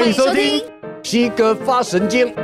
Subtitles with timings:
[0.00, 0.64] 欢迎收听
[1.02, 2.34] 西哥发神经。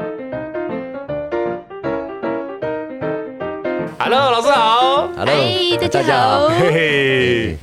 [3.99, 5.09] Hello，老师好。
[5.17, 6.49] Hello，大家好。
[6.51, 7.57] 嘿嘿。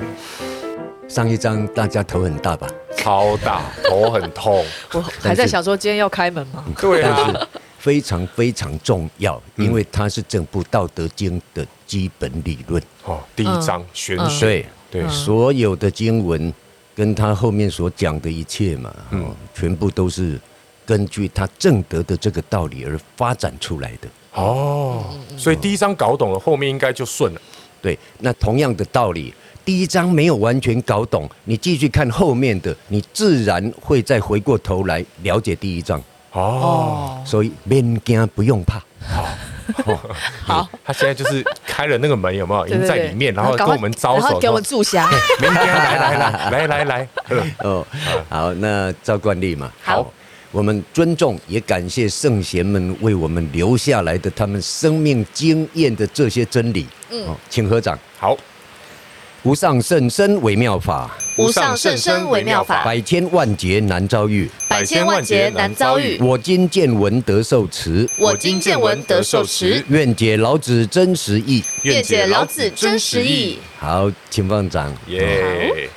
[1.08, 2.68] 上一章大家头很大吧？
[2.98, 4.66] 超大，头很痛。
[4.94, 6.66] 我还在想说今天要开门吗？
[6.82, 7.48] 对啊。
[7.78, 12.82] 非常非常重要，因为它是整部《道德经》的基本理论。
[13.06, 14.66] 哦，第一章玄学。
[14.90, 16.52] 对对，所有的经文
[16.96, 20.40] 跟他后面所讲的一切嘛，嗯，全部都是
[20.86, 24.08] 根据他正德的这个道理而发展出来的。
[24.34, 25.06] 哦，
[25.38, 27.42] 所以第一章搞懂了，后面应该就顺了。
[27.82, 29.34] 对，那同样的道理。
[29.66, 36.04] 第一章没有完全搞懂，你继续看后面的，你自然会再回过头来了解第一章。
[36.32, 38.84] 哦，所以免惊，不用怕。
[39.86, 40.00] 好，
[40.44, 41.42] 好，他现在就是
[41.74, 42.68] 开了那个门，有没有？
[42.68, 45.10] 已经在里面，然后跟我们招手，给我们住下。
[45.42, 47.08] 明天，来来来来来来。
[47.66, 47.84] 哦，
[48.30, 49.72] 好，那照惯例嘛。
[49.82, 50.14] 好，
[50.52, 56.86] 我们尊重也感谢圣贤们为我们留下来的他们生命经验的这些真理。
[57.10, 57.98] 嗯，请合掌。
[58.20, 58.38] 好。
[59.44, 66.18] 无上甚深微妙法，无上甚深微妙法，百千万劫难遭遇，百千万劫难遭遇。
[66.22, 69.84] 我今见闻得受持，我今见闻得受持。
[69.90, 73.60] 愿解老子真实意，愿解老子真实意。
[73.78, 74.96] 好，请放掌。
[75.08, 75.90] 耶！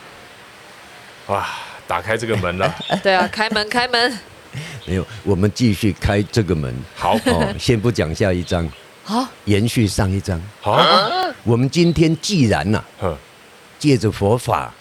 [1.28, 1.46] 哇，
[1.86, 2.74] 打开这个门了。
[3.00, 4.18] 对啊，开门，开门。
[4.86, 6.74] 没有，我们继续开这个门。
[6.96, 8.68] 好，哦，先不讲下一章。
[9.04, 10.42] 好，延续上一章。
[10.60, 10.84] 好，
[11.44, 12.82] 我们今天既然呐。
[13.86, 14.74] 借着佛法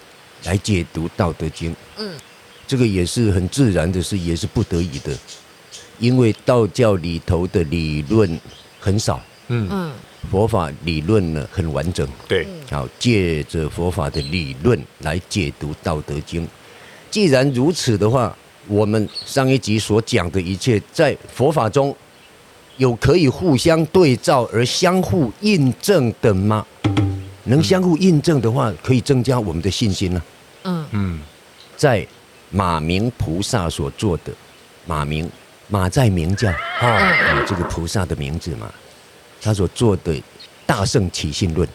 [0.45, 2.11] 来解读《道德经》，嗯，
[2.65, 5.15] 这个也是很自然的事，也是不得已的，
[5.99, 8.39] 因为道教里头的理论
[8.79, 9.67] 很少，嗯。
[9.71, 9.91] 嗯，
[10.31, 16.43] 佛法理论呢很完整，对，好，借着佛法的理论来解读《道德经》。
[17.11, 18.35] 既然如此的话，
[18.67, 21.95] 我们上一集所讲的一切，在佛法中
[22.77, 26.65] 有可以互相对照而相互印证的吗？
[27.45, 30.21] 能相互印证的话，可以增加我们的信心呢。
[30.63, 30.85] 嗯。
[30.91, 31.19] 嗯，
[31.77, 32.05] 在
[32.49, 34.33] 马明菩萨所做的
[34.85, 35.29] 马明
[35.67, 38.71] 马在明教啊，这个菩萨的名字嘛，
[39.41, 40.21] 他所做的
[40.65, 41.67] 大圣起信论。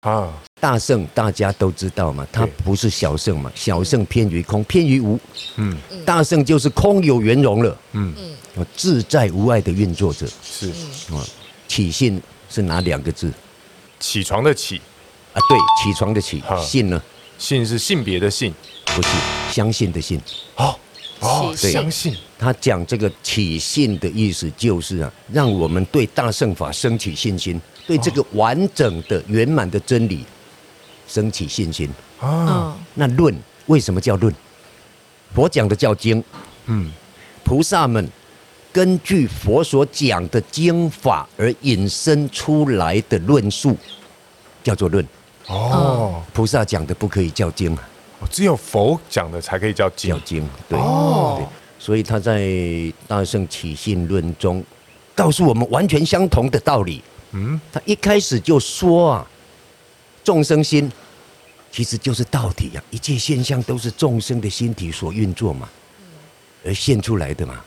[0.00, 5.18] 啊，大圣大家都知道嘛，他不是小圣嘛，小圣偏于空，偏于无。
[5.56, 5.76] 嗯，
[6.06, 7.78] 大圣就是空有圆融了。
[7.92, 8.14] 嗯。
[8.56, 10.26] 嗯，自在无碍的运作者。
[10.42, 10.70] 是。
[11.12, 11.20] 啊，
[11.66, 13.30] 起信是哪两个字？
[14.00, 14.80] 起床的起
[15.32, 17.02] 啊，对，起床的起，信呢？
[17.38, 18.52] 信是性别的信，
[18.86, 19.08] 不是
[19.50, 20.20] 相信的信。
[20.56, 20.76] 哦
[21.20, 22.16] 哦，相信。
[22.38, 30.24] 他讲这个起信的意思就是啊，让我们对大圣法升起信心，对这个完整的圆满的真理
[31.06, 31.88] 升起信心。
[32.20, 33.34] 啊，那论
[33.66, 34.34] 为什么叫论？
[35.34, 36.22] 佛讲的叫经，
[36.66, 36.90] 嗯，
[37.44, 38.08] 菩萨们。
[38.78, 43.76] 根据佛所讲的经法而引申出来的论述，
[44.62, 45.04] 叫做论。
[45.48, 47.82] 哦，菩萨讲的不可以叫经啊，
[48.30, 50.12] 只有佛讲的才可以叫经。
[50.12, 50.78] 叫经，对。
[50.78, 51.46] 哦，对。
[51.84, 52.38] 所以他在
[53.08, 54.64] 《大圣起信论》中
[55.12, 57.02] 告诉我们完全相同的道理。
[57.32, 59.26] 嗯，他一开始就说啊，
[60.22, 60.88] 众生心
[61.72, 65.68] 其实就是道体呀，一切现象都是众生的心体所运作嘛，
[66.64, 67.60] 而现出来的嘛。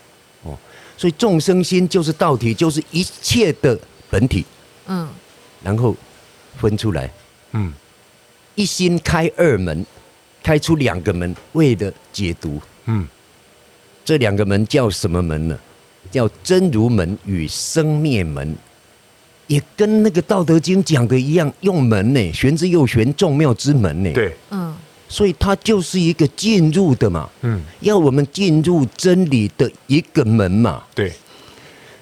[1.01, 3.75] 所以众生心就是道体，就是一切的
[4.07, 4.45] 本体。
[4.85, 5.09] 嗯，
[5.63, 5.95] 然后
[6.59, 7.11] 分出来，
[7.53, 7.73] 嗯，
[8.53, 9.83] 一心开二门，
[10.43, 12.61] 开出两个门，为了解读。
[12.85, 13.07] 嗯，
[14.05, 15.57] 这两个门叫什么门呢？
[16.11, 18.55] 叫真如门与生灭门，
[19.47, 24.13] 也跟那个《道德经》讲的一样，用门呢，玄之又玄，众妙之门呢。
[24.13, 24.71] 对，嗯。
[25.11, 31.11] 所以它就是一个进入的嘛，嗯，要我们进入真理的一个门嘛，对，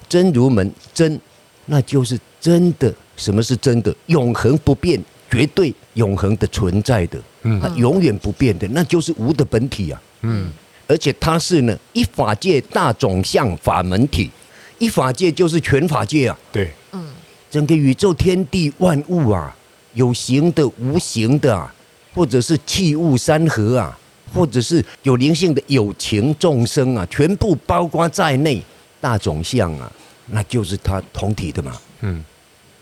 [0.08, 1.20] 真如门真，
[1.66, 2.94] 那就是真的。
[3.16, 3.94] 什么是真的？
[4.06, 10.50] 永恒不变，绝对永恒的存在的，嗯，它永远不变的，那就是无的本体啊，嗯，
[10.86, 14.30] 而且它是呢一法界大总相法门体，
[14.78, 17.08] 一法界就是全法界啊，对，嗯，
[17.50, 19.54] 整个宇宙天地万物啊，
[19.94, 21.74] 有形的无形的啊。
[22.14, 23.98] 或者是器物山河啊，
[24.34, 28.62] 或者是有灵性的有情众生啊，全部包括在内，
[29.00, 29.90] 大种相啊，
[30.26, 31.72] 那就是它同体的嘛。
[32.00, 32.24] 嗯，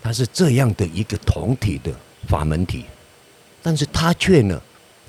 [0.01, 1.91] 它是这样的一个同体的
[2.27, 2.85] 法门体，
[3.61, 4.59] 但是它却呢，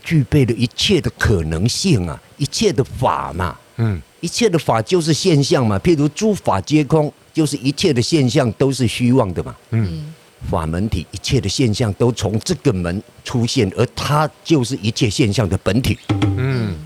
[0.03, 3.57] 具备了一切的可能性啊，一切的法嘛。
[3.77, 9.57] 嗯，一切的法就是现象嘛，譬如诸法皆空，就是一切的现象都是虚妄的嘛。
[9.71, 10.13] 嗯。
[10.49, 15.99] 法门体，一切的现象都从这个门出现，而它就是一切现象的本体。
[16.37, 16.77] 嗯，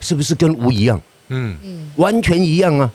[0.00, 1.00] 是不是跟无一样？
[1.28, 2.92] 嗯完全一样啊。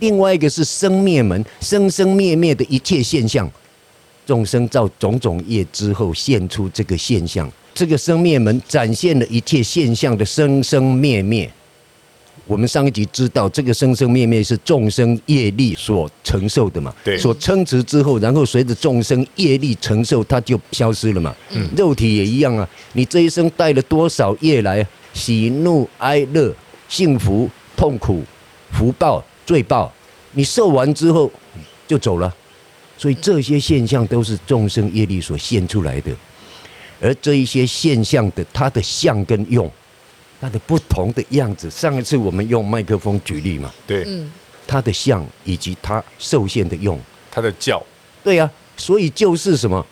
[0.00, 3.50] 另外一个是生灭门，生生灭灭的一切现象，
[4.26, 11.50] 众生造种种业之后现出这个现象，这个生灭门展现了一切现象的生生灭灭。
[12.46, 16.94] 我们上一集知道，这个生生灭灭是众生业力所承受的嘛？
[17.04, 17.18] 对。
[17.18, 21.34] 所称持之后，然后随着众生业力承受，它就消失了嘛。
[21.50, 21.68] 嗯。
[21.76, 24.86] 肉体也一样啊，你这一生带了多少业来？
[25.12, 26.54] 喜怒哀乐、
[26.88, 28.22] 幸福痛苦、
[28.70, 29.24] 福报。
[29.46, 29.92] 罪报，
[30.32, 31.30] 你受完之后
[31.86, 32.34] 就走了，
[32.98, 36.10] 所以这些现象都是众生业力所现出来的，
[37.00, 39.70] 而这一些现象的它的相跟用，
[40.46, 41.68] 它的不同的样子。
[41.68, 44.06] 上一次我们用麦克风举例嘛，对，
[44.64, 46.96] 它的像以及它受限的用，
[47.32, 47.82] 它的教，
[48.22, 48.46] 对呀、啊，
[48.76, 49.84] 所以就是什么，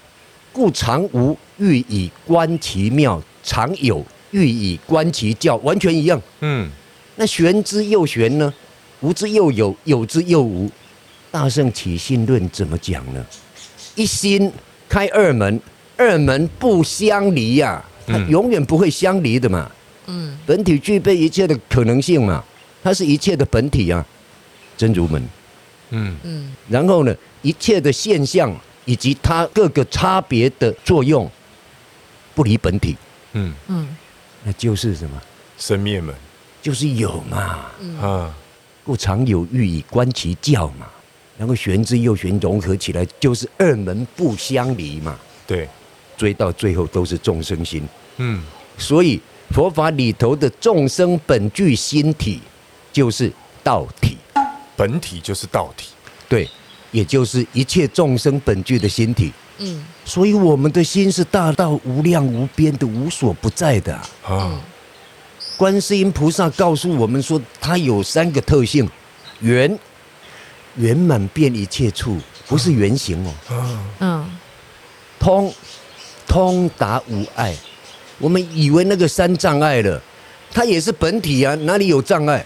[0.52, 6.22] 故常无欲以观其妙，常有欲以观其教，完全一样。
[6.38, 6.70] 嗯，
[7.16, 8.54] 那玄之又玄呢？
[9.00, 10.70] 无之又有，有之又无。
[11.32, 13.26] 大圣起信论怎么讲呢？
[13.96, 14.52] 一心
[14.88, 15.60] 开二门，
[15.96, 19.68] 二门不相离呀、啊，它永远不会相离的嘛。
[19.68, 19.80] 嗯，
[20.46, 22.42] 本体具备一切的可能性嘛，
[22.82, 24.04] 它是一切的本体啊，
[24.76, 25.22] 真如门。
[25.90, 28.54] 嗯嗯，然后呢，一切的现象
[28.84, 31.30] 以及它各个差别的作用，
[32.34, 32.96] 不离本体。
[33.32, 33.96] 嗯嗯，
[34.42, 35.20] 那就是什么？
[35.58, 36.14] 生灭门，
[36.62, 37.66] 就是有嘛。
[37.80, 38.34] 嗯啊。
[38.86, 40.86] 故常有欲以观其教嘛，
[41.38, 45.18] 然后玄之又玄融合起来，就是二门不相离嘛。
[45.46, 45.66] 对，
[46.18, 47.82] 追到最后都是众生心。
[48.18, 48.42] 嗯，
[48.76, 49.18] 所以
[49.54, 52.40] 佛法里头的众生本具心体，
[52.92, 54.18] 就是道体。
[54.76, 55.90] 本体就是道体。
[56.28, 56.50] 对，
[56.90, 59.32] 也就是一切众生本具的心体。
[59.58, 64.02] 嗯，所以我们的心是大到无量无边的，无所不在的啊。
[64.26, 64.60] 嗯
[65.56, 68.90] 观世音菩萨告诉我们说，它有三个特性：
[69.38, 69.78] 圆，
[70.74, 72.18] 圆满遍一切处，
[72.48, 73.32] 不是圆形哦。
[74.00, 74.28] 嗯。
[75.20, 75.54] 通，
[76.26, 77.54] 通达无碍。
[78.18, 80.00] 我们以为那个三障碍了，
[80.52, 82.44] 它也是本体啊，哪里有障碍？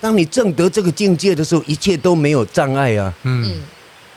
[0.00, 3.12] 当你证得这个境界的时候，一切都没有障碍啊。
[3.24, 3.60] 嗯。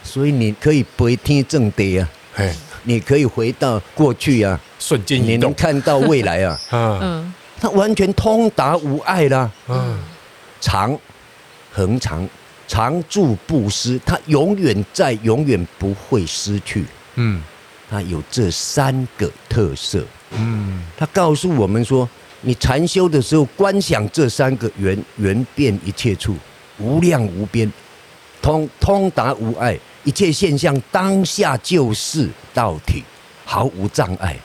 [0.04, 2.10] 所以你可以回天正地啊。
[2.34, 2.54] 嘿。
[2.84, 4.60] 你可以回到过去啊。
[4.80, 5.30] 瞬间移动。
[5.30, 6.60] 你能看到未来啊。
[6.72, 7.34] 嗯。
[7.62, 10.00] 它完全通达无碍啦，嗯，
[10.62, 10.98] 常
[11.74, 12.26] 恒常
[12.70, 16.86] 常住不失，它永远在，永远不会失去，
[17.16, 17.44] 嗯，
[17.90, 22.08] 它有这三个特色，嗯，它告诉我们说，
[22.42, 26.36] 你禅修的时候观想这三个圆，圆遍一切处，
[26.78, 27.72] 无量无边，
[28.42, 33.04] 通通达无碍，一切现象当下就是道体，
[33.44, 34.38] 毫无障碍，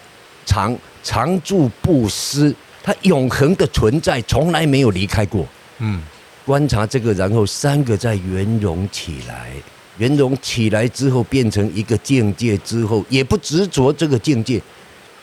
[0.47, 2.55] 常常住不思。
[2.83, 5.47] 它永恒的存在，从来没有离开过。
[5.79, 6.03] 嗯，
[6.45, 9.51] 观察这个，然后三个再圆融起来，
[9.97, 14.61] 圆融起来之后，变成一个境界之后，也不执着这个境界。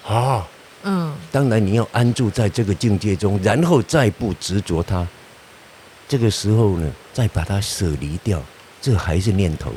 [0.05, 0.47] 啊，
[0.83, 5.07] 嗯，当然你要安住在这个境界中，然后再不执着它。
[6.07, 8.41] 这个时候呢，再把它舍离掉，
[8.81, 9.71] 这还是念头。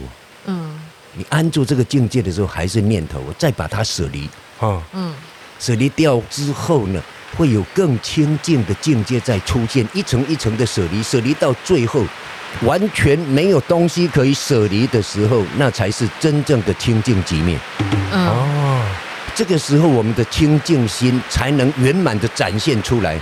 [0.47, 0.81] 嗯，
[1.15, 4.29] 你安住这个境界的时候，还是念头，再把它舍离。
[4.61, 5.15] 啊，嗯，
[5.61, 7.03] 舍离掉之后呢？
[7.37, 12.05] 会有更清净的境界再出现，一层一层的舍离，舍离到最后，
[12.63, 17.59] 完全没有东西可以舍离的时候，那才是真正的清净寂灭。
[18.13, 18.87] 哦，
[19.35, 23.21] 这个时候我们的清净心才能圆满的展现出来，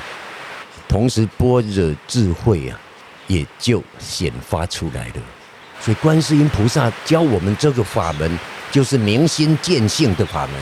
[0.86, 2.78] 同时般若智慧啊，
[3.28, 5.14] 也就显发出来了。
[5.80, 8.38] 所以观世音菩萨教我们这个法门，
[8.70, 10.54] 就是明心见性的法门。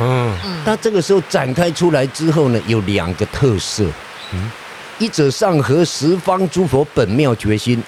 [0.00, 3.84] 嗯，那这个时候展开出来之后呢，有两个特色。
[4.32, 4.50] 嗯，
[4.98, 7.80] 一者上合十方诸佛本妙决心，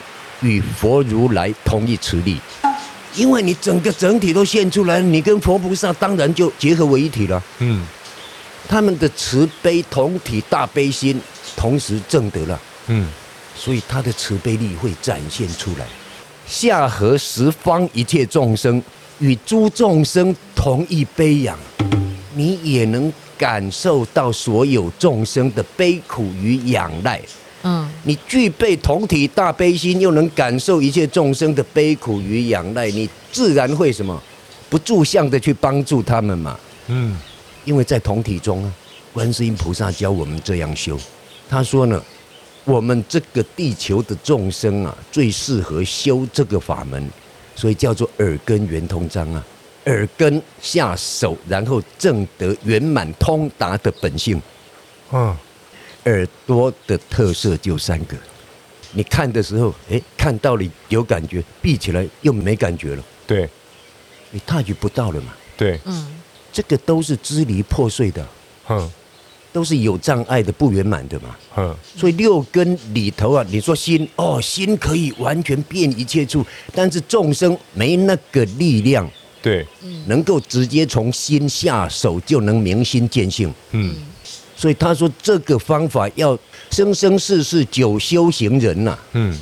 [0.42, 2.38] 与佛如来同一慈力。
[3.16, 7.42] 因为你整个整体都现出来，你跟佛菩萨当然就结合为一体了。
[7.58, 7.85] 嗯，
[8.68, 11.20] 他们的慈悲同体大悲心
[11.56, 12.61] 同时证得了。
[12.88, 13.08] 嗯，
[13.56, 15.87] 所以他的慈悲力会展现出来。
[16.46, 18.82] 下合十方一切众生，
[19.18, 21.58] 与诸众生同一悲仰。
[22.35, 27.20] 你也能感受到所有众生的悲苦与仰赖。
[27.68, 34.23] 嗯，你具备同体大悲心，又能感受一切众生的悲苦与仰赖，你自然会什么？
[34.70, 36.56] 不住相的去帮助他们嘛。
[36.87, 37.18] 嗯，
[37.64, 38.73] 因为在同体中啊，
[39.12, 40.96] 观世音菩萨教我们这样修。
[41.49, 42.00] 他说呢，
[42.64, 47.11] 我们这个地球的众生啊，最适合修这个法门，
[47.56, 49.44] 所以叫做耳根圆通章啊。
[49.87, 54.40] 耳根下手，然后证得圆满通达的本性。
[55.12, 55.37] 嗯，
[56.06, 58.16] 耳朵的特色就三个：
[58.92, 63.48] 你看的时候，哎，看到了有感觉，闭起来又没感觉了，对，
[64.30, 65.34] 你 touch 不到了嘛？
[65.56, 66.06] 对，嗯，
[66.52, 68.26] 这个都是支离破碎的，
[68.68, 68.90] 嗯
[69.52, 71.34] 都是有障碍的、不圆满的嘛。
[71.56, 76.44] 嗯，所以六根里头啊，你说心哦，心可以完全遍一切处，
[76.75, 79.10] 但是众生没那个力量，
[79.40, 79.66] 对，
[80.08, 83.50] 能够直接从心下手就能明心见性。
[83.70, 83.96] 嗯，
[84.56, 86.36] 所以他说这个方法要
[86.70, 89.38] 生生世世久修行人呐、啊，嗯，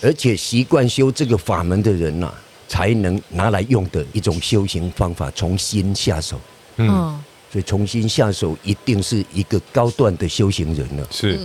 [0.00, 2.34] 而且习惯修这个法门的人呐、啊，
[2.68, 6.40] 才能拿来用的一种修行方法，从心下手。
[6.76, 11.06] 嗯，嗯，所以从心下手一定是一个高段的修行人了。
[11.10, 11.38] 是，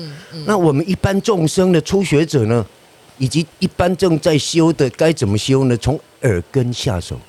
[0.45, 2.65] 那我们一般众生的初学者呢，
[3.17, 5.75] 以及一般正在修的，该怎么修呢？
[5.77, 7.19] 从耳根下手，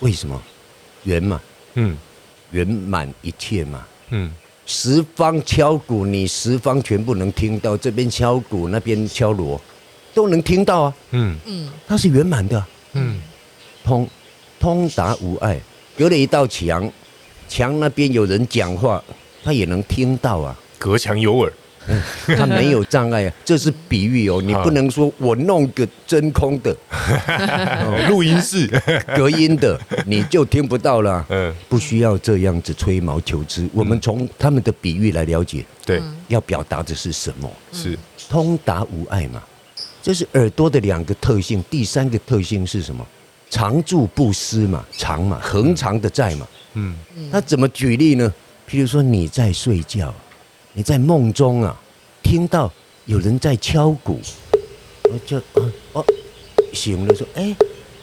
[0.00, 0.40] 为什么？
[1.04, 1.40] 圆嘛，
[1.74, 1.96] 嗯
[2.50, 3.86] 圆满一切嘛。
[4.10, 4.30] 嗯，
[4.68, 9.58] 十方敲鼓，你十方全部能听到，这边敲鼓，那边敲锣，
[10.12, 10.94] 都能听到啊。
[11.12, 13.18] 嗯嗯它是圆满的啊，嗯，
[13.82, 14.06] 通
[14.60, 15.58] 通达无碍。
[15.96, 16.92] 隔了一道墙，
[17.48, 19.02] 墙那边有人讲话，
[19.42, 20.54] 他也能听到啊。
[20.78, 21.52] 隔墙有耳，
[22.36, 26.76] 他没有障碍啊，这是比喻哦，你不能说我弄个真空的
[28.08, 28.66] 录音室，
[29.16, 31.24] 隔音的，你就听不到了。
[31.28, 37.50] 嗯，不需要这样子吹毛求疵，我们从他们的比喻来了解，对，要表达的是什么？
[37.72, 39.42] 是，通达无碍嘛，
[40.02, 41.64] 这是耳朵的两个特性。
[41.70, 43.06] 第三个特性是什么？
[43.50, 46.46] 常住不思嘛，常嘛，恒常的在嘛。
[46.74, 46.94] 嗯
[47.30, 48.32] 那怎么举例呢？
[48.70, 50.14] 譬如说你在睡觉，
[50.72, 51.76] 你在梦中啊，
[52.22, 52.70] 听到
[53.06, 54.20] 有人在敲鼓，
[55.04, 56.04] 我就啊哦
[56.72, 57.56] 醒了说，哎，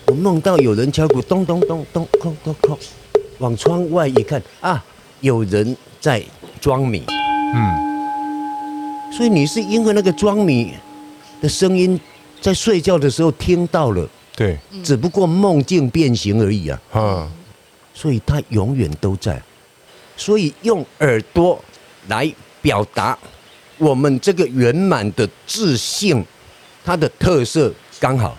[0.08, 2.78] 我梦到有人敲鼓，咚咚咚咚咚咚咚，
[3.38, 4.84] 往窗外一看啊，
[5.22, 6.22] 有人在
[6.60, 7.04] 装米。
[7.08, 10.74] 嗯，所以你是因为那个装米
[11.42, 12.00] 的声音，
[12.42, 16.82] 在睡觉的时候听到了，对，只不过梦境变形而已啊。
[16.92, 17.32] 啊，
[17.94, 19.42] 所以它永远都在。
[20.18, 21.64] 所以用耳朵
[22.08, 22.30] 来
[22.66, 23.16] 表达
[23.78, 26.26] 我们这个圆满的自信，
[26.84, 28.36] 它的特色刚好。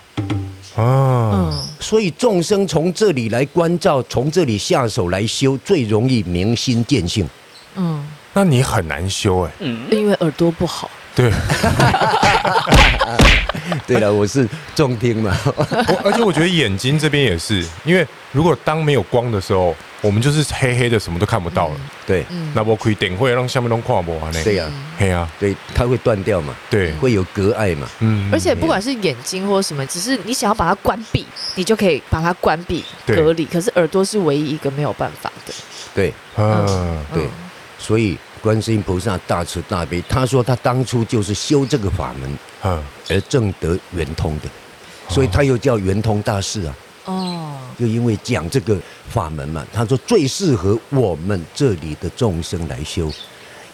[0.74, 7.24] 啊，所以众生从这里来关照，从这里下手来修，最容易明心见性。
[7.76, 9.50] 嗯，那你很难修哎，
[9.92, 10.90] 因为耳朵不好。
[11.14, 11.30] 对，
[13.86, 15.38] 对了，我是重听嘛。
[15.46, 19.74] 我而且我觉得眼睛这边也是，因为如果当没有光的时候，
[20.06, 21.74] 我们就是黑黑的，什么都看不到了。
[22.06, 24.44] 对，那我可以点会让下面都跨不完呢。
[24.44, 27.88] 对呀、黑啊，对，它会断掉嘛，对，会有隔碍嘛。
[27.98, 33.44] 嗯而且不管是眼睛或什么，只是你想要把它关闭，你就可以把它关闭对隔离。
[33.44, 35.52] 可是耳朵是唯一一个没有办法的。
[35.92, 36.64] 对啊，
[37.12, 37.24] 对，
[37.76, 44.48] 所以观世音菩萨大慈大悲，他说他当初就是修这个法门嗯，而正得圆通的，
[45.08, 46.74] 所以他又叫圆通大士啊。
[47.06, 53.10] 哦，就因为讲这个法门嘛，他说最适合我们这里的众生来修，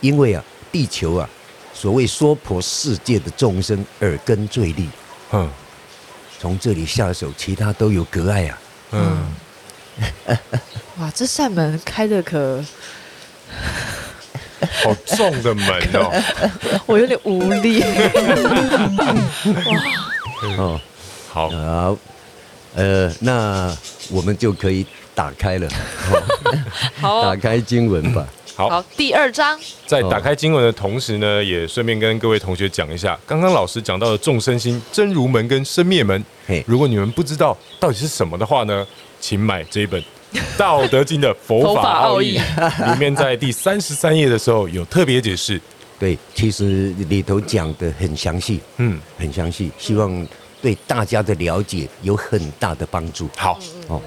[0.01, 1.29] 因为啊，地球啊，
[1.75, 4.89] 所谓娑婆世界的众生耳根最利，
[5.33, 5.51] 嗯。
[6.39, 8.59] 从这里下手，其他都有隔碍啊。
[8.91, 9.29] 嗯，
[10.99, 12.61] 哇，这扇门开的可
[14.83, 16.11] 好重的门哦，
[16.85, 17.81] 我有点无力。
[20.59, 20.81] 哦，
[21.31, 21.97] 好，好，
[22.75, 23.77] 呃，那
[24.11, 25.69] 我们就可以打开了，
[26.13, 26.23] 哦、
[27.01, 28.27] 好 打开经文吧。
[28.55, 29.59] 好好，，第二章。
[29.87, 36.63] 在打开经文的同时呢，也顺便跟各位同学讲一下，刚刚老师讲到的众生心、真如门跟生灭门嘿。
[36.67, 38.87] 如果你们不知道到底是什么的话呢，
[39.21, 40.01] 请买这一本
[40.59, 45.61] 《道德经》的佛法奥义，里面在第三十三页的时候有特别解释。
[45.99, 50.27] 对，其实里头讲的很详细，嗯，很详细，希望
[50.63, 53.29] 对大家的了解有很大的帮助。
[53.37, 54.01] 好，哦，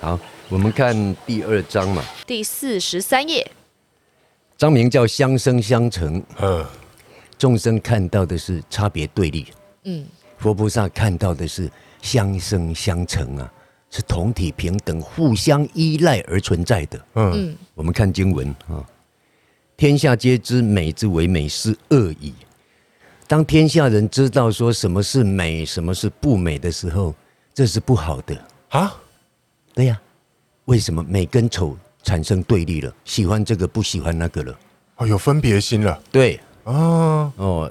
[0.00, 3.48] 好，我们看第二章嘛，第四十三页。
[4.56, 6.66] 章名叫相生相成，嗯，
[7.36, 9.46] 众生看到的是差别对立，
[9.84, 10.06] 嗯，
[10.38, 13.52] 佛菩萨看到的是相生相成啊，
[13.90, 17.00] 是同体平等、互相依赖而存在的。
[17.14, 18.82] 嗯，我们看经文啊，
[19.76, 22.32] 天下皆知美之为美是恶矣。
[23.28, 27.14] 当天下人知道说什么是美，什么是不美的时候，
[27.52, 28.34] 这是不好的。
[28.70, 28.96] 啊，
[29.74, 30.00] 对呀、
[30.64, 32.90] 为什么美跟丑产生对立了？
[33.04, 34.58] 喜欢这个，不喜欢那个了？
[34.96, 36.00] 哦，有分别心了。
[36.10, 37.70] 对，啊，哦，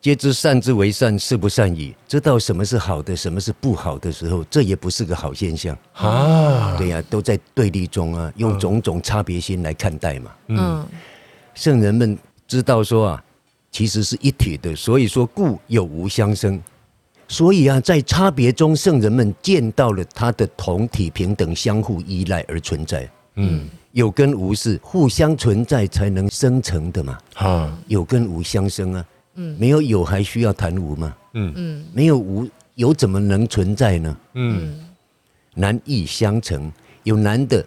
[0.00, 1.92] 皆知善之为善，是不善矣。
[2.06, 5.76] 知道什么是好的，什么是不好的时候，这也不是个好现象。
[5.94, 10.30] 啊，对呀、都在对立中啊，用种种差别心来看待嘛。
[10.46, 10.86] 嗯，
[11.54, 13.24] 圣人们知道说啊，
[13.74, 14.76] 其实是一体的。
[14.76, 16.62] 所以说，故有无相生。
[17.26, 23.10] 所以啊，在差别中，圣人们见到了它的同体平等、相互依赖而存在。
[23.34, 27.18] 嗯，有跟无是互相存在才能生成的嘛。
[27.34, 29.04] 啊，有跟无相生啊。
[29.34, 31.16] 嗯，没有有还需要谈无吗？
[31.32, 34.16] 嗯嗯，没有无有怎么能存在呢？
[34.34, 34.78] 嗯，
[35.54, 36.70] 难易相成，
[37.02, 37.66] 有难的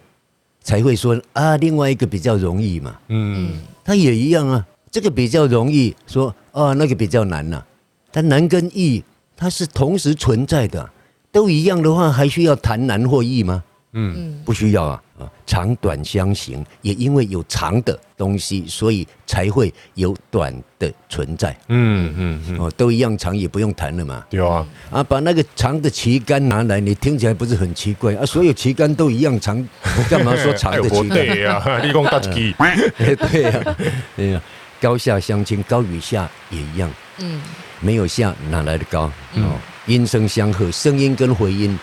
[0.62, 2.96] 才会说啊，另外一个比较容易嘛。
[3.08, 7.66] 嗯，它也一样啊，这个比较容易说啊，那个比较难呐、啊。
[8.12, 9.02] 它难跟易。
[9.40, 10.90] 它是同时存在的，
[11.30, 13.62] 都一样的话，还需要谈难或易吗？
[13.92, 15.02] 嗯，不需要啊。
[15.16, 21.56] 啊，长短相形，也因为有长的东西，所以才会有短的存在。
[21.68, 24.24] 嗯嗯嗯，哦，都一样长，也不用谈了嘛。
[24.28, 24.66] 对啊。
[24.90, 28.26] 啊，把那个长的旗杆拿来，你听起来不是很奇怪啊？
[28.26, 31.08] 所有旗杆都一样长，我干嘛说长的旗杆？
[31.10, 32.52] 对呀，你讲大旗。
[33.30, 33.76] 对呀，
[34.16, 34.42] 对呀，
[34.80, 36.90] 高下相倾，高与下也一样。
[37.18, 37.40] 嗯。
[37.80, 39.08] 没有下哪来的高？
[39.34, 39.56] 哦，
[39.86, 41.78] 音声相和，声音跟回音，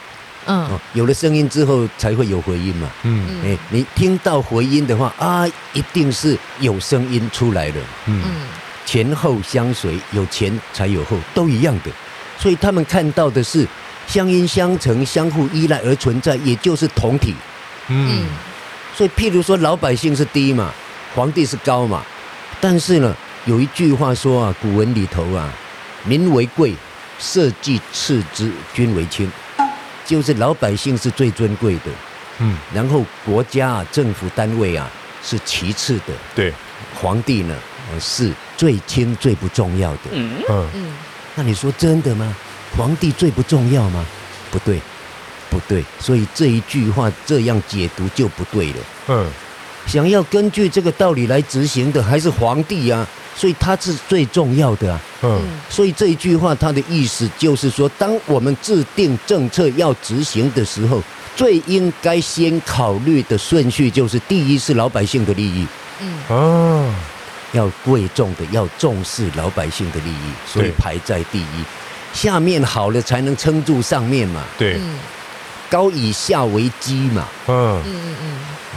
[0.46, 2.90] 嗯，有了声音之后才会有回音嘛。
[3.04, 7.80] 嗯，哎，你听到回音的话啊，一定是有声音出来的。
[8.08, 8.22] 嗯，
[8.86, 11.90] 前后相随，有前才有后，都一样的。
[12.38, 13.66] 所以他们看到的是
[14.06, 17.34] 相因相成，相互依赖而存在，也就是同体。
[17.88, 18.26] 嗯，
[18.94, 20.74] 所以譬如说老百姓是低嘛，
[21.16, 22.04] 皇帝是高嘛，
[22.68, 25.54] 但是呢，有一句话说啊，古文里头啊。
[26.04, 26.74] 民为贵，
[27.20, 29.30] 社稷次之，君为轻，
[30.04, 31.92] 就是老百姓是最尊贵的，
[32.40, 34.90] 嗯，然后国家啊，政府单位啊
[35.24, 36.52] 是其次的，对，
[36.96, 37.56] 皇帝呢
[38.00, 40.32] 是最轻最不重要的，嗯。
[40.50, 40.94] 嗯，
[41.36, 42.36] 那你说真的吗？
[42.76, 44.04] 皇帝最不重要吗？
[44.50, 44.82] 不对，
[45.52, 48.78] 不对，所以这一句话这样解读就不对了，
[49.10, 49.32] 嗯，
[49.86, 53.08] 想要根据这个道理来执行的还是皇帝啊。
[53.38, 61.04] 所以他是最重要的啊，嗯，所以这一句话它的意思就是说，当我们制定政策要执行的时候，
[61.36, 65.68] 最应该先考虑的顺序就是第一是老百姓的利益，
[66.00, 66.94] 嗯，哦，
[67.52, 71.66] 要贵重的要重视老百姓的利益，所以排在第一，
[72.14, 74.80] 下面好了才能撑住上面嘛，对。
[75.70, 77.82] 高以下为基嘛，嗯。
[77.86, 78.16] 嗯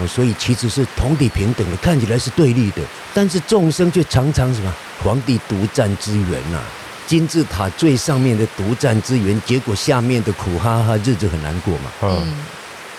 [0.00, 4.72] 嗯，所以其实是同体平等的，看起来是对立的，但是众生却常常什么？
[5.02, 6.60] 皇帝独占资源呐，
[7.06, 12.32] 金字塔最上面的独占资源，结果下面的苦哈哈日子很难过嘛，嗯，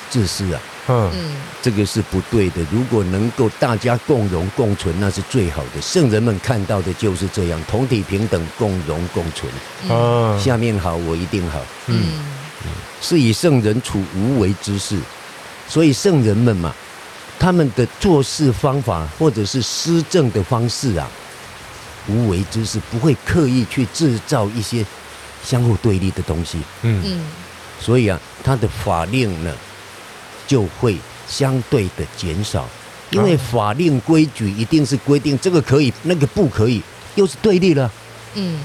[0.09, 1.09] 自私啊，嗯，
[1.61, 2.61] 这个是不对的。
[2.69, 5.81] 如果能够大家共荣共存，那是最好的。
[5.81, 9.49] 圣人们看到的就是这样，同体平等，共荣共存，
[9.89, 12.38] 嗯，下面好，我一定好，嗯。
[13.01, 14.99] 是以圣人处无为之事，
[15.67, 16.73] 所以圣人们嘛，
[17.39, 21.09] 他们的做事方法或者是施政的方式啊，
[22.07, 24.85] 无为之事，不会刻意去制造一些
[25.43, 26.59] 相互对立的东西。
[26.81, 27.21] 嗯嗯，
[27.79, 29.53] 所以啊，他的法令呢，
[30.45, 32.67] 就会相对的减少，
[33.11, 36.81] 因为法令规矩一定是规定这个可以，那个不可以，
[37.15, 37.89] 又是对立了。
[38.35, 38.59] 嗯。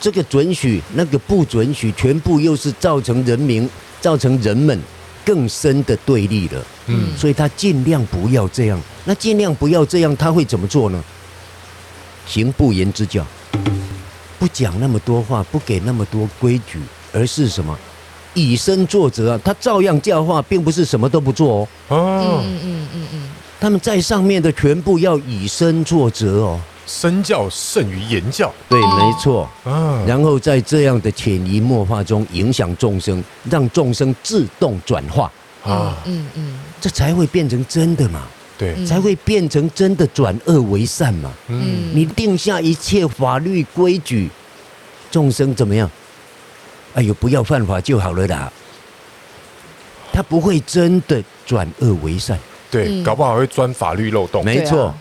[0.00, 3.68] 这个准许，那个不准许，全部又是造成人民、
[4.00, 4.78] 造成人们
[5.24, 6.64] 更深的对立了。
[6.86, 8.80] 嗯，所以他尽量不要这样。
[9.04, 11.02] 那尽量不要这样，他会怎么做呢？
[12.26, 13.24] 行不言之教，
[14.38, 16.80] 不讲那么多话，不给那么多规矩，
[17.12, 17.76] 而是什么？
[18.34, 19.40] 以身作则啊！
[19.42, 21.68] 他照样教化，并不是什么都不做哦。
[21.88, 23.22] 哦，嗯嗯嗯嗯，
[23.58, 26.60] 他们在上面的全部要以身作则哦。
[26.86, 29.48] 身教胜于言教，对，没错。
[29.64, 35.30] 啊，然后在这样的潜移默化中影响众生，让众生自动转化
[35.64, 38.22] 啊，嗯嗯，这才会变成真的嘛，
[38.56, 41.32] 对，才会变成真的转恶为善嘛。
[41.48, 44.30] 嗯，你定下一切法律规矩，
[45.10, 45.90] 众生怎么样？
[46.94, 48.52] 哎呦，不要犯法就好了啦。
[50.12, 52.38] 他不会真的转恶为善，
[52.70, 54.42] 对，搞不好会钻法律漏洞。
[54.44, 54.94] 没错。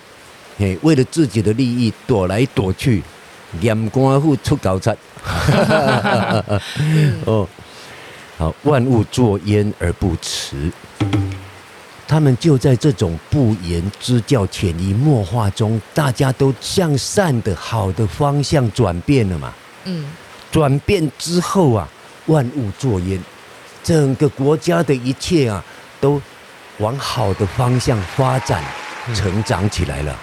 [0.58, 3.04] 嘿，为了自己的利益躲来躲去，
[3.60, 4.96] 验官户出高差。
[7.26, 7.48] 哦，
[8.38, 10.72] 好，万物作焉而不辞。
[12.08, 19.54] 他们就在这种不言之教、潜移默化中，大家都向善的好的方向转变了嘛。
[19.86, 20.06] 嗯，
[20.52, 21.88] 转变之后啊，
[22.28, 23.20] 万物作焉，
[23.84, 25.64] 整个国家的一切啊，
[26.00, 26.22] 都
[26.78, 28.64] 往好的方向发展、
[29.14, 30.16] 成长起来了。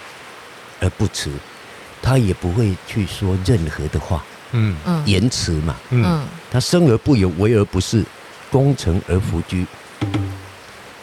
[0.82, 1.30] 而不辞，
[2.02, 4.76] 他也不会去说任何的话，嗯。
[4.84, 8.04] 嗯，言辞嘛，嗯，他生而不有，为而不恃，
[8.50, 9.64] 功成而弗居，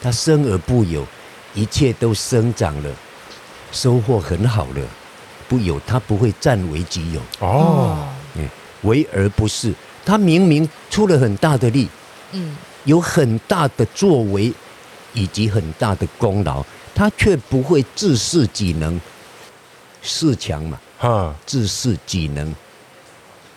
[0.02, 1.04] 他生而不有，
[1.54, 2.90] 一切都生长了，
[3.72, 4.86] 收获很好了，
[5.48, 7.20] 不有，他不会占为己有。
[7.40, 8.46] 哦，嗯，
[8.82, 11.88] 为而不是，他明明出了很大的力，
[12.32, 12.56] 嗯。
[12.84, 14.50] 有很大的作为
[15.12, 16.64] 以及很大的功劳，
[16.94, 18.98] 他却不会自恃己能，
[20.04, 22.54] 恃强嘛，哈，自恃己能。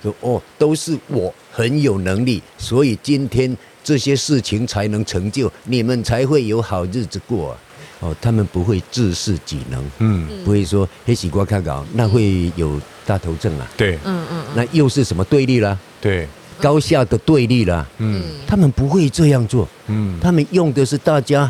[0.01, 7.57] 说哦，都是我很有能力，所以今天这些事情才能成就，你们才会有好日子过啊。
[8.01, 13.65] 哦，他们不会自恃己能，嗯，不会说黑西瓜看搞，那会有大头症啊。
[13.77, 15.79] 对嗯嗯那又是什么对立啦？
[16.01, 16.27] 对，
[16.59, 17.87] 高下的对立啦。
[17.99, 21.49] 嗯他们不会这样做，嗯，他们用的是大家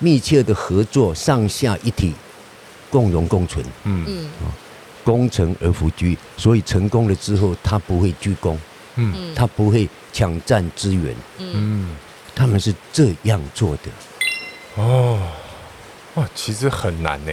[0.00, 2.12] 密切的合作，上下一体，
[2.92, 4.30] 共荣共存，嗯嗯
[5.02, 6.16] 功成而弗居。
[6.36, 8.56] 所以成功了之后，他不会居功，
[8.96, 11.96] 嗯他不会抢占资源，嗯，
[12.34, 13.90] 他们是这样做的。
[14.76, 15.18] 哦，
[16.14, 17.32] 哇，其实很难呢。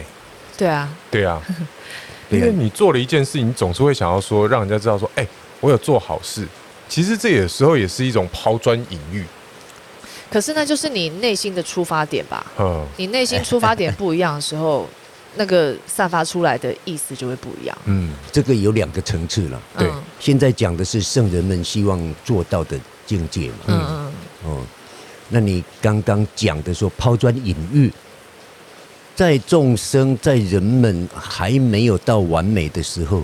[0.58, 1.42] 对啊，对啊，
[2.32, 5.28] 因为你做了一件事情，你总是会想要说，让人家知道说，哎，
[5.60, 6.48] 我有做好事。
[6.88, 9.24] 其实这有时候也是一种抛砖引玉。
[10.32, 12.46] 可是那就是你内心的出发点吧？
[12.60, 14.88] 嗯，你内心出发点不一样的时候，
[15.36, 17.78] 那个散发出来的意思就会不一样。
[17.86, 19.62] 嗯，这个有两个层次了。
[19.78, 23.56] 对嗯现在讲的是圣人们希望做到的境界嘛。
[23.68, 24.14] 嗯嗯
[24.44, 24.62] 哦，
[25.30, 27.90] 那你刚刚讲的说抛砖引玉，
[29.16, 33.24] 在众生在人们还没有到完美的时候，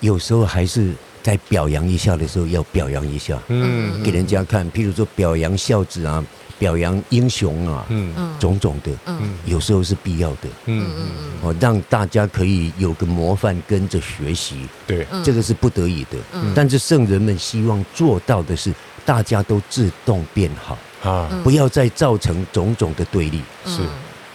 [0.00, 4.70] 有时候还是在表扬一下的时候要表扬一下，嗯给人家看。
[4.70, 6.22] 譬如说表扬孝子啊，
[6.64, 8.10] 表扬英雄啊，嗯。
[8.16, 9.34] 嗯种种的，嗯。
[9.44, 10.48] 有时候是必要的。
[10.64, 15.22] 嗯嗯嗯，哦，让大家可以有个模范跟着学习，对，嗯。
[15.22, 16.16] 这个是不得已的。
[16.32, 16.54] 嗯。
[16.56, 18.72] 但是圣人们希望做到的是，
[19.04, 23.42] 大家都自动变好，啊，不要再造成种种的对立。
[23.66, 23.82] 是，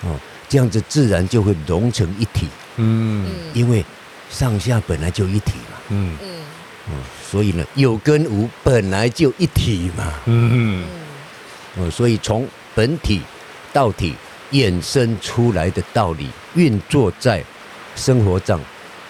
[0.03, 0.15] 哦，
[0.47, 2.45] 这样子自然就会融成一体，
[2.77, 3.25] 嗯。
[3.55, 3.83] 因为
[4.29, 5.77] 上下本来就一体嘛。
[5.89, 6.15] 嗯。
[6.21, 6.29] 嗯。
[6.91, 6.93] 嗯，
[7.29, 10.13] 所以呢，有跟无本来就一体嘛。
[10.25, 10.85] 嗯
[11.79, 13.21] 嗯，所以从本体
[13.73, 14.13] 到体
[14.51, 17.43] 衍生出来的道理，运作在
[17.95, 18.59] 生活上、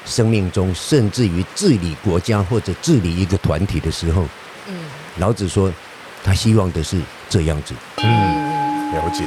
[0.06, 4.24] 生命中，甚至于治理国家或者治理一个团体的时候，
[4.68, 4.76] 嗯。
[5.18, 5.72] 老子说，
[6.24, 6.98] 他希望的是
[7.30, 7.74] 这样子。
[7.98, 9.26] 嗯，了解，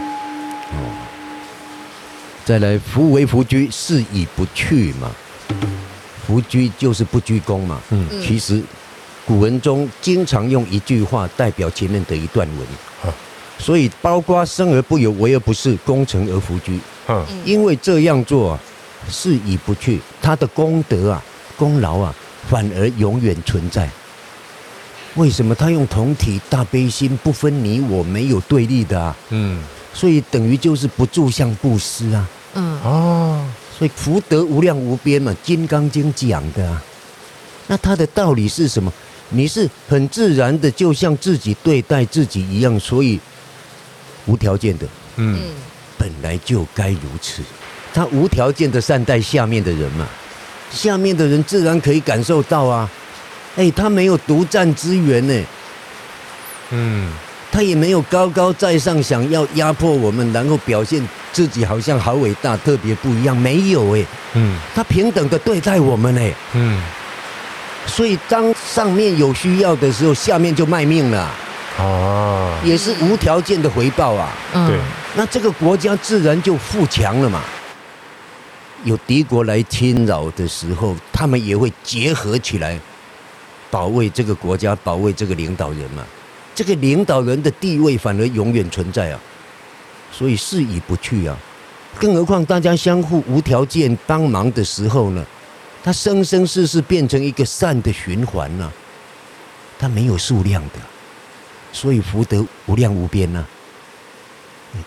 [2.44, 5.11] 再来，夫为弗居，是以不去嘛。
[6.26, 7.81] 弗居就是不居功嘛。
[7.90, 8.09] 嗯。
[8.22, 8.62] 其实
[9.26, 12.66] 古文中经常用一句话代表前面的一段文。
[13.02, 13.14] 啊，
[13.62, 16.81] 所以包括生而不有，为而不恃，功成而弗居。
[17.09, 18.61] 嗯因为这样做啊，
[19.09, 21.22] 是以不去，他的功德啊、
[21.57, 22.12] 功劳啊，
[22.48, 23.88] 反而永远存在。
[25.14, 29.16] 为什么他用同体大悲心，不分你我，没有对立的啊？
[29.31, 29.62] 嗯，
[29.94, 32.29] 所以等于就是不住相布施啊。
[32.55, 33.46] 嗯哦，
[33.79, 36.83] 所以福德无量无边嘛，《金刚经》讲的啊。
[37.68, 38.92] 那它的道理是什么？
[39.29, 43.18] 你是很自然的，就像自己对待自己一样，所以
[44.27, 45.39] 无条件的，嗯。
[45.41, 45.51] 嗯
[45.99, 47.43] 本来就该如此。
[47.95, 50.05] 他无条件的善待下面的人嘛，
[50.73, 52.91] 下面的人自然可以感受到啊。
[53.57, 55.45] 哎，他没有独占资源呢，
[56.71, 57.13] 嗯。
[57.53, 64.59] 他也没有高高在上想要压迫我们，然后表现自己好像好伟大、特别不一样，没有哎，嗯。
[64.75, 66.35] 他平等的对待我们哎。
[66.55, 66.83] 嗯，
[67.87, 71.31] 所以当上面有需要的时候，下面就卖命了，啊，
[72.65, 74.33] 也是无条件的回报啊。
[74.55, 74.79] 嗯对，
[75.17, 77.43] 那这个国家自然就富强了嘛。
[78.85, 82.79] 有敌国来侵扰的时候，他们也会结合起来，
[83.71, 86.05] 保卫这个国家，保卫这个领导人嘛。
[86.55, 89.19] 这个领导人的地位反而永远存在啊，
[90.13, 91.37] 所以是以不去啊。
[91.99, 95.25] 更何况大家相互无条件帮忙的时候呢，
[95.83, 98.73] 它生生世世变成一个善的循环呢、啊，
[99.79, 100.79] 它没有数量的，
[101.73, 103.47] 所以福德无量无边呐、啊，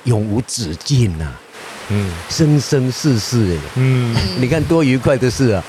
[0.05, 1.33] 永无止境呐、啊，
[1.89, 2.11] 嗯。
[2.29, 5.63] 生生世世哎，嗯，你看多愉快的事啊！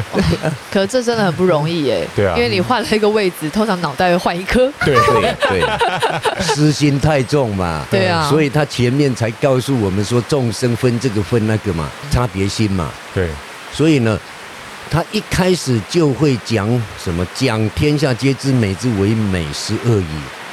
[0.72, 2.06] 可是这真的很不容易耶。
[2.14, 2.34] 对啊。
[2.36, 4.72] 因为你换了一个位置，通常脑袋会换一颗。
[4.84, 4.94] 对。
[4.94, 8.28] 对对，私心太重嘛，对啊。
[8.30, 13.28] 所以他前面才告诉我们说，众生分这个分那个嘛，差别心嘛，对，
[13.72, 14.18] 所以呢，
[14.90, 16.68] 他一开始就会讲
[17.02, 20.04] 什么，讲天下皆知美之为美，斯恶已。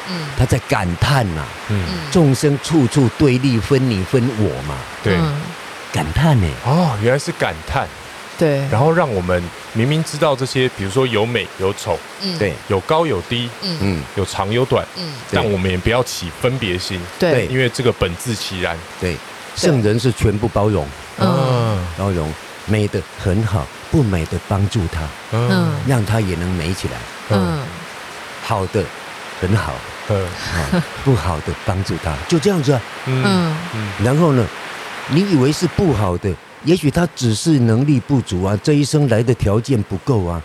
[0.09, 0.25] 嗯。
[0.37, 1.83] 他在感叹呐、嗯。
[2.11, 5.41] 众生处处对立，分你分我嘛，对，嗯
[5.91, 6.47] 感叹呢。
[6.65, 7.87] 哦，原来是感叹，
[8.37, 12.37] 对，然后让我们明明知道这些，比如说有美有丑，嗯。
[12.39, 13.77] 对，有高有低，嗯。
[13.81, 15.13] 嗯，有长有短，嗯。
[15.29, 15.35] 对。
[15.35, 17.31] 但我们也不要起分别心，对。
[17.31, 17.45] 对。
[17.45, 18.75] 因为这个本自其然。
[18.99, 19.15] 对，
[19.55, 20.87] 圣人是全部包容，
[21.19, 21.85] 嗯。
[21.97, 22.33] 包容。
[22.65, 25.49] 美的很好，不美的帮助他，嗯。
[25.51, 25.73] 嗯。
[25.85, 26.93] 让他也能美起来。
[27.29, 27.61] 嗯。
[28.41, 28.83] 好的
[29.39, 29.73] 很好，
[30.09, 32.81] 嗯啊，不好的帮助他，就这样子啊。
[33.05, 34.45] 嗯嗯然后呢，
[35.09, 36.33] 你以为是不好的，
[36.65, 40.41] 也许他只是能力不足啊，这一生来的条件不够啊。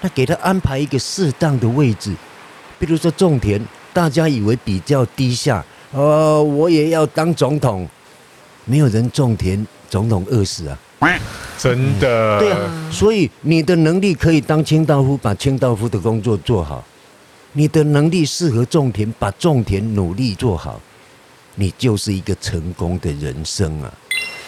[0.00, 2.14] 那给他安排一个适当的位置，
[2.78, 3.60] 比如说种田，
[3.92, 7.88] 大家以为比较低下，呃，我也要当总统，
[8.64, 10.78] 没有人种田，总统饿死啊。
[11.58, 12.58] 真的，对啊，
[12.90, 16.82] 所以你的能力可以当清道夫，把清道夫的工作做好；
[17.52, 20.80] 你的能力适合种田，把种田努力做好，
[21.56, 23.92] 你就是一个成功的人生啊！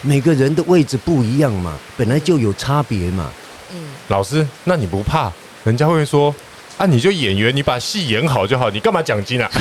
[0.03, 3.31] 每个人的位置不一样嘛，本来就有差别嘛。
[3.75, 5.33] 嗯，老师，那你不怕
[5.65, 6.33] 人家会说
[6.79, 6.87] 啊？
[6.87, 9.51] 你就演员，你把戏演好就好，你干嘛奖金啊？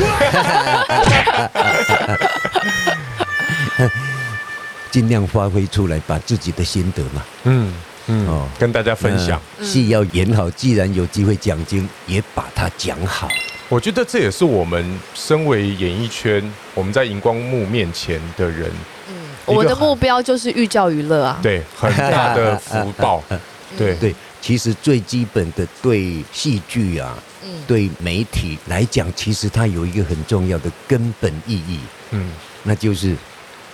[4.92, 7.24] 尽量发挥出来，把自己的心得嘛。
[7.46, 7.74] 嗯
[8.12, 9.42] 嗯哦跟大家分享。
[9.58, 13.30] 那戏要演好，既然有机会奖金，也把它讲好。
[13.70, 16.44] 我觉得这也是我们身为演艺圈，
[16.74, 18.70] 我们在荧光幕面前的人，
[19.08, 21.40] 嗯，我们的目标就是寓教于乐啊。
[21.42, 23.24] 对很大的福报。
[23.78, 32.30] 对对，其实最基本的对戏剧啊，嗯对媒体来讲，其实它有一个很重要的根本意义，嗯，
[32.64, 33.16] 那就是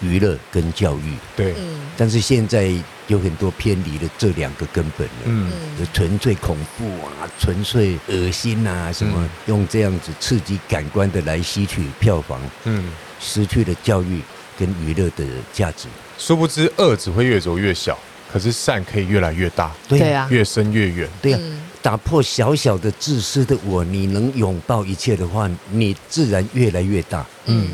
[0.01, 1.13] 娱乐跟教育。
[1.35, 1.81] 对，嗯。
[1.97, 2.71] 但是现在
[3.07, 5.51] 有很多偏离了这两个根本了，嗯。
[5.93, 9.29] 纯粹恐怖啊，纯粹恶心啊，什么嗯。
[9.47, 14.21] 用这样子刺激感官的来吸取票房，嗯，失去了教育
[14.57, 15.87] 跟娱乐的价值。
[16.17, 17.97] 殊不知恶只会越走越小，
[18.31, 21.09] 可是善可以越来越大，对啊，越深越远。
[21.21, 21.61] 对呀、嗯。
[21.81, 27.25] 打破小小的自私的我，你能拥抱一切的话，你自然越来越大。
[27.45, 27.69] 嗯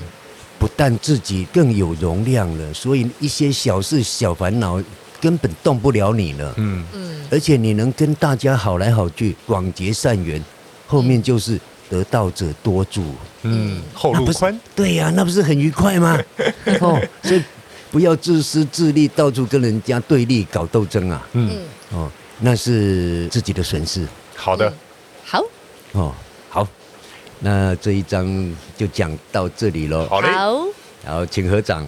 [0.64, 4.82] 不但自己更有容量了，所以一些小事小烦恼
[5.20, 6.54] 根本动不了你了。
[6.56, 10.42] 嗯，嗯而且你能跟大家好来好去，广结善缘，
[10.88, 13.04] 后面就是得道者多助。
[13.42, 14.60] 嗯，后那不是路宽。
[14.74, 16.18] 对呀、那不是很愉快吗？
[16.80, 17.44] 哦，所以
[17.92, 21.28] 不要自私自利，到处跟人家对立搞斗争啊！
[21.34, 21.52] 嗯，
[21.92, 24.08] 嗯，哦，那是自己的损失。
[24.34, 24.74] 好的，
[25.26, 25.44] 好，
[25.92, 26.16] 哦，好，
[27.40, 30.08] 那这一章就讲到这里喽。
[30.10, 30.66] 好嘞，好，
[31.06, 31.88] 好，请合掌。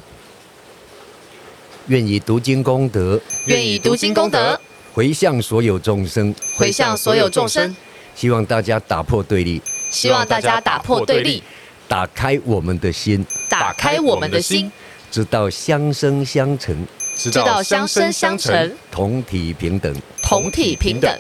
[1.88, 4.60] 愿以读经功德，愿以读经功德。
[4.94, 6.34] 回向所有众生。
[6.58, 7.76] 回向所有众生，
[8.16, 11.44] 希望大家打破对立，希望大家打破对立，
[11.88, 14.72] 打开我们的心，打开我们的心，
[15.12, 16.76] 知道相生相成，
[17.18, 21.14] 知知道相生相成，同体平等，同体平等，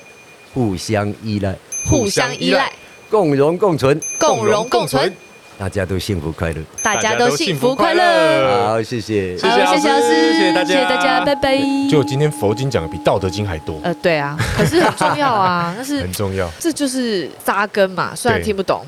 [0.54, 2.72] 互相依赖，互相依赖，
[3.10, 5.12] 共荣共存，共荣共存，
[5.58, 6.62] 大家都幸福快乐。
[6.84, 8.68] 大家都幸福快乐。
[8.68, 9.38] 好，谢谢。
[9.41, 11.58] 好，谢谢老师，谢谢大家谢谢大家，拜拜。
[11.89, 16.50] 就今天佛经讲的比道德经还多，呃，对啊，可是很重要啊， 那是很重要。
[16.60, 18.86] 这就是扎根嘛，虽然对听不懂，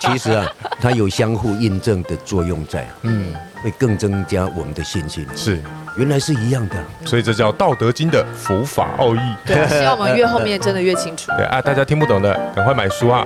[0.00, 0.46] 其实啊，
[0.80, 5.26] 它有相互印证的作用在，嗯，会更增加我们的信心。
[5.34, 5.60] 是，
[5.98, 6.76] 原来是一样的。
[7.04, 9.18] 所以这叫《道德经》的佛法奥义。
[9.44, 11.30] 对啊，希望我们越后面真的越清楚。
[11.36, 13.24] 对啊，大家听不懂的，赶快买书啊！